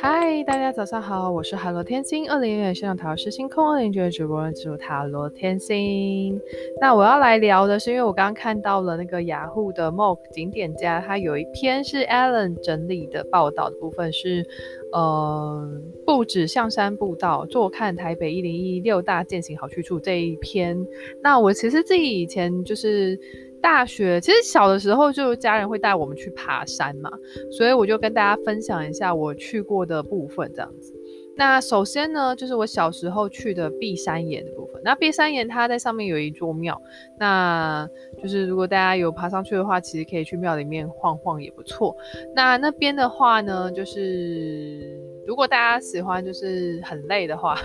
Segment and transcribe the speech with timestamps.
[0.00, 6.40] 嗨，大家早上好，我是海螺天星，二零一六线上塔罗师星空二零九的主播人，主塔罗天星。
[6.80, 14.44] 那我要来聊的是，因为我刚刚看到了那个雅虎的 Mock 景点家，它有一篇是 Alan 整理的报道的部分是，
[14.92, 15.70] 呃，
[16.04, 20.86] 不止象山步道，坐看台北一零一六大健行好去处这一篇。
[21.22, 23.18] 那我其实自己以前就是。
[23.62, 27.10] 大学其实小的时候就家人会带我们去爬山嘛，
[27.50, 30.92] 所以我就跟大家分享一下我去过的部分这样子。
[31.34, 34.82] 那首先呢，就是我小时候去的碧山岩的部分。
[34.84, 36.78] 那碧山岩它在上面有一座庙，
[37.18, 37.88] 那
[38.22, 41.96] 就是如果大家有爬上去的话，其实可以去庙里面晃晃也不错。
[42.34, 47.56] 那那边的话呢，就是如果大家喜欢就是很累的话，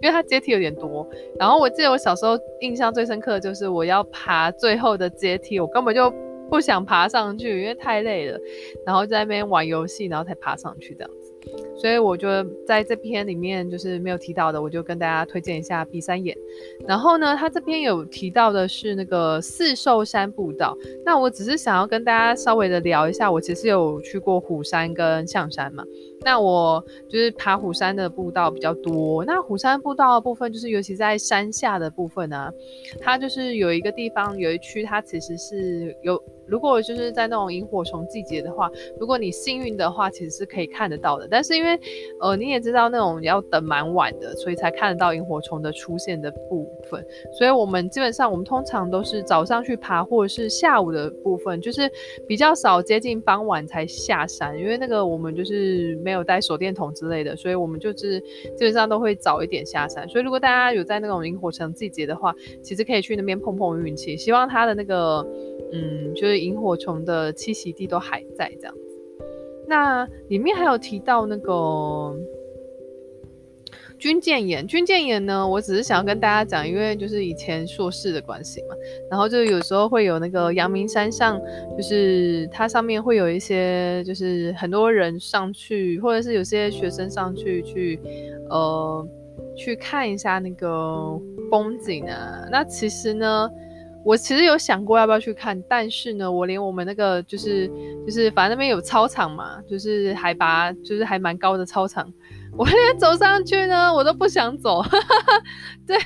[0.00, 1.08] 因为它阶梯有点多。
[1.38, 6.12] 然后我记得我小时候印象最深刻的就是我要爬最后的阶梯，我根本就
[6.50, 8.38] 不想爬上去，因为太累了。
[8.84, 11.32] 然后在那边玩游戏，然后才爬上去这样子。
[11.76, 16.36] 所以我就在这篇里面就是没有提到的，我就跟大家推荐一下碧山岩。
[16.88, 20.76] 然后呢，他这边有提到的是那个四兽山步道。
[21.04, 25.84] 那我只是想要跟大家稍微的聊一下，我其实有去过虎山跟象山嘛。
[26.26, 29.24] 那我就是爬虎山的步道比较多。
[29.24, 32.50] 那虎山步道的部分，就是尤其在山下的部分呢、
[33.00, 36.20] 它就是有一个地方有一区，它其实是有。
[36.48, 41.26] 如果就是在那种萤火虫季节的话，如果你幸运的话，其实是可以看得到的。
[41.28, 41.76] 但是因为，
[42.20, 47.04] 呃，你也知道那种要等蛮晚的，所以才看得到萤火虫的出现的部分。
[47.36, 51.90] 所以我们基本上，我们通常都是早上去爬，或者是下午的部分，就是
[52.28, 60.08] 比较少接近傍晚才下山，因为那个我们就是没有有带手电筒之类的，所以我们就是基本上都会早一点下山。
[60.08, 65.24] 所以如果大家有在那种萤火虫季节的话，其实可以去那边碰碰运气，希望它的那个。
[65.72, 68.96] 嗯，就是萤火虫的栖息地都还在这样子。
[69.66, 72.16] 那里面还有提到那个
[73.98, 78.74] 军舰岩，军舰岩呢，我只是想要跟大家讲，因为就是以前硕士的关系嘛，
[79.10, 81.40] 然后就有时候会有那个阳明山上，
[81.76, 88.00] 就是它上面会有一些，就是很多人上去，或者是有些学生上去去，
[88.50, 89.08] 呃，
[89.56, 91.18] 去看一下那个
[91.50, 92.46] 风景啊。
[92.50, 93.50] 那其实呢。
[94.06, 97.66] 我其实有想过要不要去看，但是呢，我连我们那个就是
[98.06, 102.08] 就是反正那边有操场嘛，就是海拔就是还蛮高的操场，
[102.56, 104.80] 我 连走上去呢，我都不想走。
[105.84, 105.98] 对，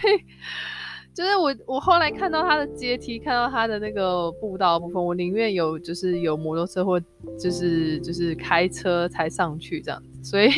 [1.14, 6.98] 就是我我后来看到他的阶梯，看到他的那个步道部分，我宁愿有就是有摩托车或
[7.38, 10.24] 就是就是开车才上去这样子。
[10.24, 10.48] 所以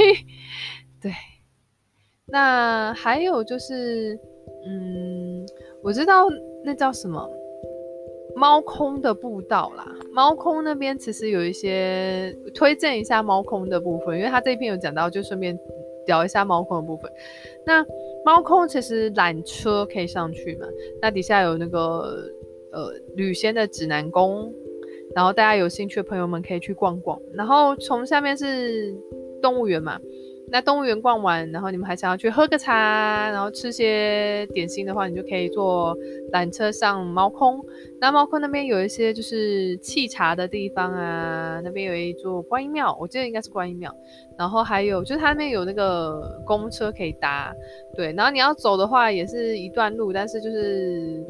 [1.00, 1.12] 对，
[2.26, 4.16] 那还有就是
[4.64, 5.44] 嗯，
[5.82, 6.28] 我知道。
[6.64, 7.28] 那叫什么？
[8.34, 15.58] 猫空的步道啦，猫空那边其实有一些推荐一下猫空的部分，因为他这篇有讲到，就顺便
[16.06, 17.12] 聊一下猫空的部分。
[17.66, 17.84] 那
[18.24, 20.66] 猫空其实缆车可以上去嘛？
[21.02, 22.24] 那底下有那个
[22.72, 24.50] 呃旅仙的指南宫，
[25.14, 27.20] 然后大家有兴趣的朋友们可以去逛逛。
[27.34, 28.96] 然后从下面是
[29.42, 30.00] 动物园嘛？
[30.50, 35.96] 那动物园逛完，然后你们还想要去喝个茶，然后吃些点心的话，你就可以坐
[36.32, 37.58] 缆车上猫空。
[37.98, 43.94] 那猫空那边有一些就是沏茶的地方啊，那边有一座观音庙，我记得应该是观音庙。
[44.38, 47.54] 然后还有就是它那边有那个公车可以搭，
[47.96, 48.12] 对。
[48.12, 51.24] 然后你要走的话也是一段路，但是就是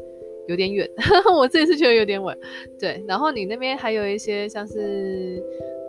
[0.47, 0.89] 有点远，
[1.33, 2.37] 我自己是觉得有点远。
[2.77, 5.41] 对，然后你那边还有一些像是。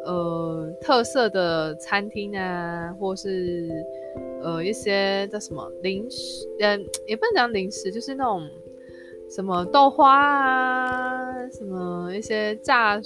[0.05, 3.69] 呃，特色的餐厅啊，或是
[4.43, 8.49] 呃一些叫什么零食，嗯，也不能讲零食，就是那种
[9.31, 13.01] 什么豆花啊，什么一些炸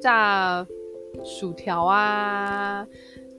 [0.00, 0.66] 炸
[1.24, 2.86] 薯条啊，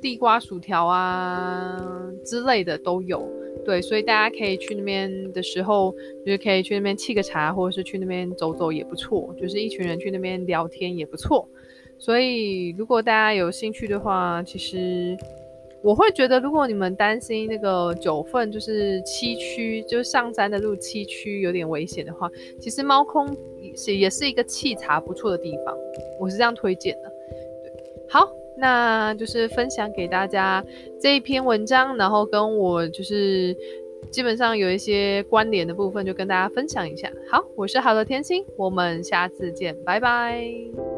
[0.02, 1.78] 地瓜薯条啊
[2.24, 3.30] 之类的都有。
[3.66, 5.94] 对，所以大家可以去那边的时候，
[6.26, 11.46] 就是可以去那边沏个茶，或者是去那边走走也不错，就是一群人去那边聊天也不错。
[12.00, 15.18] 所以，如果大家有兴趣的话，其实
[15.82, 22.30] 我会觉得，如果你们担心那个九份就是七区，就是上山的路七区有点危险的话，
[22.60, 23.28] 其实猫空
[23.62, 25.76] 也是也是一个沏茶不错的地方，
[26.20, 27.10] 我是这样推荐的。
[27.64, 27.72] 对，
[28.10, 28.28] 好，
[28.58, 30.64] 那就是分享给大家
[31.00, 33.56] 这一篇文章，然后跟我就是
[34.12, 37.12] 基本上有一些关联的部分，就跟大家分享一下。
[37.30, 40.97] 好，我是好的天星，我们下次见，拜拜。